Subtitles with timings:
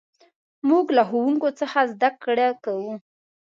[0.69, 2.93] موږ له ښوونکي څخه زدهکړه کوو.